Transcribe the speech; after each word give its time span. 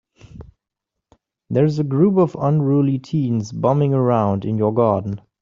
There's 1.51 1.77
a 1.77 1.83
group 1.83 2.17
of 2.17 2.35
unruly 2.41 2.97
teens 2.97 3.51
bumming 3.51 3.93
around 3.93 4.45
in 4.45 4.57
your 4.57 4.73
garden. 4.73 5.21